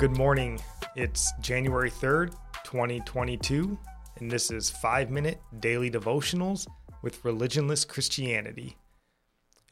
good 0.00 0.16
morning. 0.16 0.58
It's 0.96 1.30
January 1.42 1.90
3rd, 1.90 2.32
2022, 2.64 3.78
and 4.16 4.30
this 4.30 4.50
is 4.50 4.70
5 4.70 5.10
Minute 5.10 5.42
Daily 5.58 5.90
Devotionals 5.90 6.66
with 7.02 7.22
Religionless 7.22 7.86
Christianity. 7.86 8.78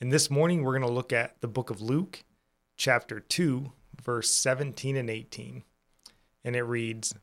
And 0.02 0.12
this 0.12 0.30
morning, 0.30 0.62
we're 0.62 0.78
going 0.78 0.86
to 0.86 0.94
look 0.94 1.14
at 1.14 1.40
the 1.40 1.48
book 1.48 1.70
of 1.70 1.80
Luke, 1.80 2.24
chapter 2.76 3.20
2, 3.20 3.72
verse 4.04 4.28
17 4.28 4.98
and 4.98 5.08
18. 5.08 5.64
And 6.44 6.54
it 6.54 6.62
reads 6.62 7.14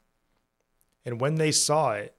And 1.06 1.22
when 1.22 1.36
they 1.36 1.52
saw 1.52 1.92
it, 1.92 2.16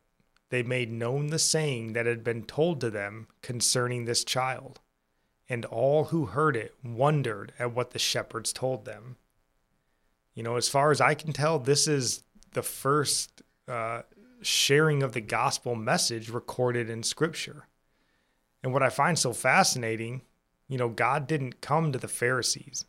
they 0.51 0.63
made 0.63 0.93
known 0.93 1.27
the 1.27 1.41
saying 1.41 1.95
that 1.95 2.07
had 2.07 2.23
been 2.23 2.45
told 2.45 2.81
to 2.83 2.91
them 2.91 3.27
concerning 3.43 4.05
this 4.05 4.23
child. 4.23 4.79
And 5.49 5.65
all 5.65 6.05
who 6.05 6.27
heard 6.27 6.55
it 6.55 6.77
wondered 6.85 7.55
at 7.59 7.75
what 7.75 7.91
the 7.91 7.99
shepherds 7.99 8.53
told 8.53 8.85
them. 8.85 9.17
You 10.37 10.43
know, 10.43 10.57
as 10.57 10.69
far 10.69 10.93
as 10.93 11.01
I 11.01 11.15
can 11.15 11.33
tell, 11.33 11.59
this 11.59 11.89
is 11.89 12.23
the 12.53 12.63
first 12.63 13.43
uh, 13.67 14.03
sharing 14.43 15.03
of 15.03 15.13
the 15.13 15.21
gospel 15.21 15.75
message 15.75 16.29
recorded 16.29 16.89
in 16.89 17.03
scripture. 17.03 17.67
And 18.63 18.73
what 18.73 18.83
I 18.83 18.91
find 18.91 19.19
so 19.19 19.33
fascinating, 19.33 20.21
you 20.69 20.77
know, 20.77 20.91
God 20.91 21.27
didn't 21.27 21.63
come 21.63 21.91
to 21.91 21.99
the 21.99 22.07
Pharisees 22.07 22.85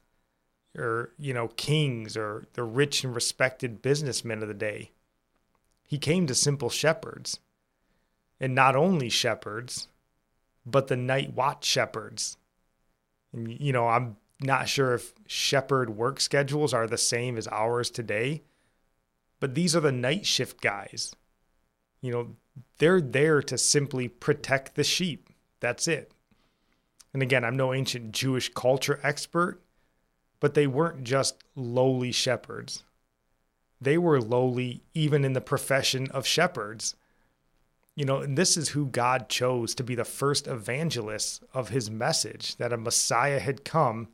or, 0.77 1.11
you 1.17 1.33
know, 1.33 1.47
kings 1.47 2.17
or 2.17 2.45
the 2.53 2.63
rich 2.63 3.03
and 3.03 3.15
respected 3.15 3.81
businessmen 3.81 4.41
of 4.41 4.49
the 4.49 4.53
day. 4.53 4.91
He 5.87 5.97
came 5.97 6.27
to 6.27 6.35
simple 6.35 6.69
shepherds. 6.69 7.39
And 8.39 8.53
not 8.53 8.75
only 8.75 9.09
shepherds, 9.09 9.87
but 10.63 10.89
the 10.89 10.97
night 10.97 11.33
watch 11.33 11.65
shepherds. 11.65 12.37
And, 13.33 13.49
you 13.59 13.73
know, 13.73 13.87
I'm 13.87 14.17
not 14.39 14.69
sure 14.69 14.93
if 14.93 15.13
shepherd 15.25 15.91
work 15.91 16.19
schedules 16.19 16.73
are 16.73 16.87
the 16.87 16.97
same 16.97 17.37
as 17.37 17.47
ours 17.47 17.89
today, 17.89 18.43
but 19.39 19.55
these 19.55 19.75
are 19.75 19.81
the 19.81 19.91
night 19.91 20.25
shift 20.25 20.61
guys. 20.61 21.15
You 22.01 22.11
know, 22.11 22.35
they're 22.77 23.01
there 23.01 23.41
to 23.41 23.57
simply 23.57 24.07
protect 24.07 24.75
the 24.75 24.83
sheep. 24.83 25.29
That's 25.59 25.87
it. 25.87 26.11
And 27.13 27.23
again, 27.23 27.43
I'm 27.43 27.57
no 27.57 27.73
ancient 27.73 28.11
Jewish 28.11 28.49
culture 28.53 28.99
expert, 29.01 29.61
but 30.39 30.53
they 30.53 30.67
weren't 30.67 31.03
just 31.03 31.43
lowly 31.55 32.11
shepherds. 32.11 32.83
They 33.81 33.97
were 33.97 34.21
lowly 34.21 34.83
even 34.93 35.25
in 35.25 35.33
the 35.33 35.41
profession 35.41 36.09
of 36.11 36.27
shepherds. 36.27 36.95
You 37.95 38.05
know, 38.05 38.17
and 38.17 38.37
this 38.37 38.57
is 38.57 38.69
who 38.69 38.85
God 38.85 39.29
chose 39.29 39.73
to 39.75 39.83
be 39.83 39.95
the 39.95 40.05
first 40.05 40.45
evangelists 40.45 41.41
of 41.53 41.69
his 41.69 41.89
message 41.89 42.57
that 42.57 42.73
a 42.73 42.77
Messiah 42.77 43.39
had 43.39 43.65
come 43.65 44.09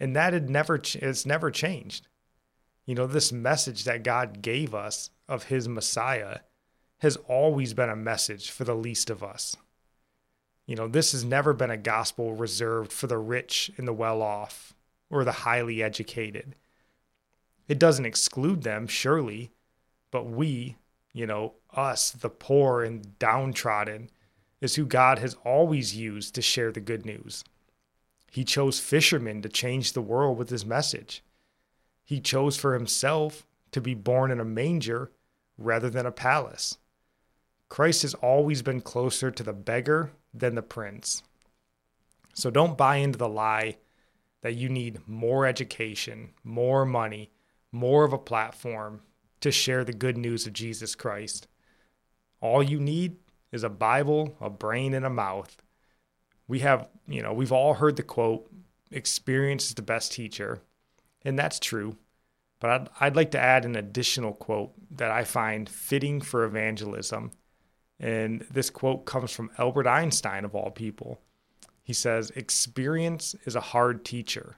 and 0.00 0.16
that 0.16 0.32
had 0.32 0.48
never 0.48 0.80
it's 0.94 1.26
never 1.26 1.50
changed. 1.50 2.08
You 2.86 2.94
know, 2.94 3.06
this 3.06 3.30
message 3.30 3.84
that 3.84 4.02
God 4.02 4.42
gave 4.42 4.74
us 4.74 5.10
of 5.28 5.44
his 5.44 5.68
Messiah 5.68 6.38
has 6.98 7.16
always 7.28 7.74
been 7.74 7.90
a 7.90 7.96
message 7.96 8.50
for 8.50 8.64
the 8.64 8.74
least 8.74 9.10
of 9.10 9.22
us. 9.22 9.56
You 10.66 10.76
know, 10.76 10.88
this 10.88 11.12
has 11.12 11.24
never 11.24 11.52
been 11.52 11.70
a 11.70 11.76
gospel 11.76 12.34
reserved 12.34 12.92
for 12.92 13.06
the 13.06 13.18
rich 13.18 13.70
and 13.76 13.86
the 13.86 13.92
well 13.92 14.22
off 14.22 14.74
or 15.10 15.24
the 15.24 15.32
highly 15.32 15.82
educated. 15.82 16.54
It 17.68 17.78
doesn't 17.78 18.06
exclude 18.06 18.62
them, 18.62 18.86
surely, 18.86 19.50
but 20.10 20.26
we, 20.26 20.76
you 21.12 21.26
know, 21.26 21.54
us, 21.72 22.10
the 22.10 22.28
poor 22.28 22.82
and 22.82 23.18
downtrodden, 23.18 24.10
is 24.60 24.74
who 24.74 24.86
God 24.86 25.18
has 25.18 25.36
always 25.44 25.96
used 25.96 26.34
to 26.34 26.42
share 26.42 26.72
the 26.72 26.80
good 26.80 27.06
news. 27.06 27.44
He 28.30 28.44
chose 28.44 28.78
fishermen 28.78 29.42
to 29.42 29.48
change 29.48 29.92
the 29.92 30.00
world 30.00 30.38
with 30.38 30.50
his 30.50 30.64
message. 30.64 31.24
He 32.04 32.20
chose 32.20 32.56
for 32.56 32.74
himself 32.74 33.44
to 33.72 33.80
be 33.80 33.94
born 33.94 34.30
in 34.30 34.38
a 34.38 34.44
manger 34.44 35.10
rather 35.58 35.90
than 35.90 36.06
a 36.06 36.12
palace. 36.12 36.78
Christ 37.68 38.02
has 38.02 38.14
always 38.14 38.62
been 38.62 38.80
closer 38.80 39.32
to 39.32 39.42
the 39.42 39.52
beggar 39.52 40.12
than 40.32 40.54
the 40.54 40.62
prince. 40.62 41.24
So 42.32 42.50
don't 42.50 42.78
buy 42.78 42.96
into 42.96 43.18
the 43.18 43.28
lie 43.28 43.78
that 44.42 44.54
you 44.54 44.68
need 44.68 45.06
more 45.08 45.44
education, 45.44 46.30
more 46.44 46.86
money, 46.86 47.30
more 47.72 48.04
of 48.04 48.12
a 48.12 48.18
platform 48.18 49.02
to 49.40 49.50
share 49.50 49.84
the 49.84 49.92
good 49.92 50.16
news 50.16 50.46
of 50.46 50.52
Jesus 50.52 50.94
Christ. 50.94 51.48
All 52.40 52.62
you 52.62 52.78
need 52.78 53.16
is 53.50 53.64
a 53.64 53.68
Bible, 53.68 54.36
a 54.40 54.50
brain, 54.50 54.94
and 54.94 55.04
a 55.04 55.10
mouth 55.10 55.60
we 56.50 56.58
have, 56.58 56.88
you 57.06 57.22
know, 57.22 57.32
we've 57.32 57.52
all 57.52 57.74
heard 57.74 57.94
the 57.94 58.02
quote, 58.02 58.50
experience 58.90 59.68
is 59.68 59.74
the 59.74 59.82
best 59.82 60.10
teacher. 60.10 60.60
And 61.24 61.38
that's 61.38 61.60
true. 61.60 61.96
But 62.58 62.70
I'd, 62.70 62.88
I'd 62.98 63.16
like 63.16 63.30
to 63.30 63.40
add 63.40 63.64
an 63.64 63.76
additional 63.76 64.32
quote 64.32 64.72
that 64.90 65.12
I 65.12 65.22
find 65.22 65.68
fitting 65.68 66.20
for 66.20 66.42
evangelism. 66.42 67.30
And 68.00 68.44
this 68.50 68.68
quote 68.68 69.06
comes 69.06 69.30
from 69.30 69.52
Albert 69.58 69.86
Einstein, 69.86 70.44
of 70.44 70.56
all 70.56 70.72
people. 70.72 71.20
He 71.84 71.92
says, 71.92 72.30
Experience 72.30 73.36
is 73.44 73.54
a 73.54 73.60
hard 73.60 74.04
teacher 74.04 74.56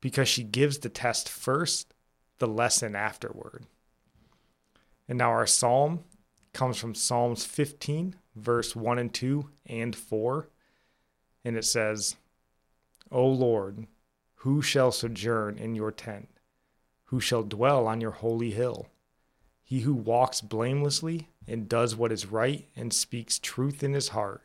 because 0.00 0.28
she 0.28 0.42
gives 0.42 0.78
the 0.78 0.88
test 0.88 1.28
first, 1.28 1.94
the 2.38 2.48
lesson 2.48 2.96
afterward. 2.96 3.64
And 5.08 5.18
now 5.18 5.30
our 5.30 5.46
psalm 5.46 6.00
comes 6.52 6.78
from 6.78 6.96
Psalms 6.96 7.44
15, 7.44 8.16
verse 8.34 8.74
1 8.74 8.98
and 8.98 9.14
2 9.14 9.48
and 9.66 9.94
4 9.94 10.48
and 11.48 11.56
it 11.56 11.64
says, 11.64 12.16
O 13.10 13.26
Lord, 13.26 13.86
who 14.42 14.60
shall 14.60 14.92
sojourn 14.92 15.56
in 15.56 15.74
your 15.74 15.90
tent? 15.90 16.28
Who 17.06 17.20
shall 17.20 17.42
dwell 17.42 17.86
on 17.86 18.02
your 18.02 18.10
holy 18.10 18.50
hill? 18.50 18.88
He 19.64 19.80
who 19.80 19.94
walks 19.94 20.42
blamelessly 20.42 21.30
and 21.46 21.66
does 21.66 21.96
what 21.96 22.12
is 22.12 22.26
right 22.26 22.68
and 22.76 22.92
speaks 22.92 23.38
truth 23.38 23.82
in 23.82 23.94
his 23.94 24.08
heart, 24.08 24.42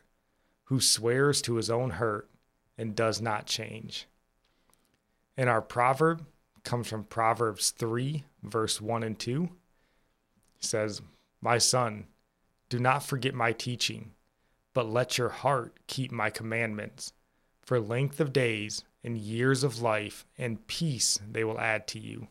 who 0.66 0.80
swears 0.80 1.42
to 1.42 1.56
his 1.56 1.70
own 1.70 1.90
hurt 1.90 2.30
and 2.78 2.96
does 2.96 3.20
not 3.20 3.48
change. 3.48 4.08
And 5.36 5.50
our 5.50 5.62
proverb 5.62 6.26
comes 6.64 6.88
from 6.88 7.04
Proverbs 7.04 7.72
3, 7.72 8.24
verse 8.44 8.80
1 8.80 9.04
and 9.04 9.20
2. 9.20 9.50
It 10.56 10.64
says, 10.64 11.02
My 11.42 11.58
son, 11.58 12.06
do 12.70 12.80
not 12.80 13.04
forget 13.04 13.34
my 13.34 13.52
teaching 13.52 14.12
but 14.74 14.90
let 14.90 15.18
your 15.18 15.30
heart 15.30 15.78
keep 15.88 16.12
my 16.12 16.30
commandments. 16.30 17.14
For 17.62 17.80
length 17.80 18.20
of 18.20 18.34
days 18.34 18.84
and 19.04 19.18
years 19.18 19.64
of 19.64 19.82
life 19.82 20.26
and 20.38 20.66
peace 20.68 21.20
they 21.30 21.44
will 21.44 21.60
add 21.60 21.88
to 21.90 22.00
you. 22.00 22.28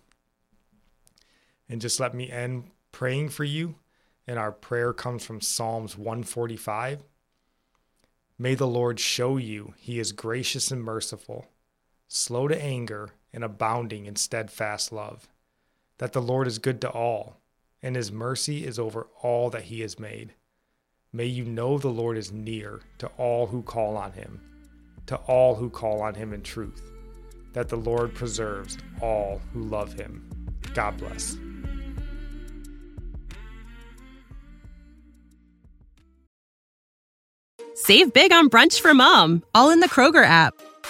And 1.69 1.80
just 1.80 2.00
let 2.00 2.14
me 2.14 2.30
end 2.30 2.70
praying 2.91 3.30
for 3.30 3.44
you. 3.44 3.76
And 4.26 4.38
our 4.38 4.53
prayer 4.53 4.92
comes 4.92 5.25
from 5.25 5.41
Psalms 5.41 5.97
145. 5.97 7.03
May 8.38 8.54
the 8.54 8.66
Lord 8.66 9.00
show 9.00 9.36
you 9.36 9.74
he 9.78 9.98
is 9.98 10.12
gracious 10.12 10.70
and 10.70 10.82
merciful, 10.82 11.47
slow 12.09 12.48
to 12.48 12.62
anger 12.62 13.10
and 13.32 13.42
abounding 13.42 14.06
in 14.06 14.16
steadfast 14.16 14.92
love, 14.92 15.28
that 15.98 16.12
the 16.12 16.22
Lord 16.22 16.47
is 16.47 16.59
good 16.59 16.80
to 16.82 16.91
all, 16.91 17.36
and 17.82 17.97
his 17.97 18.12
mercy 18.12 18.66
is 18.66 18.78
over 18.78 19.09
all 19.22 19.50
that 19.50 19.64
he 19.64 19.80
has 19.80 19.98
made. 19.98 20.34
May 21.15 21.27
you 21.27 21.45
know 21.45 21.77
the 21.77 21.89
Lord 21.89 22.17
is 22.17 22.33
near 22.33 22.81
to 22.97 23.06
all 23.19 23.47
who 23.47 23.62
call 23.62 23.99
on 23.99 24.12
him, 24.12 24.41
to 25.05 25.17
all 25.17 25.55
who 25.55 25.69
call 25.69 26.00
on 26.00 26.15
him 26.15 26.33
in 26.33 26.41
truth, 26.41 26.91
that 27.53 27.69
the 27.69 27.77
Lord 27.77 28.15
preserves 28.15 28.78
all 29.03 29.43
who 29.53 29.62
love 29.62 29.93
him. 29.93 30.27
God 30.72 30.97
bless. 30.97 31.37
Save 37.75 38.15
big 38.15 38.33
on 38.33 38.49
brunch 38.49 38.81
for 38.81 38.95
mom, 38.95 39.43
all 39.55 39.69
in 39.69 39.81
the 39.81 39.89
Kroger 39.89 40.25
app. 40.25 40.55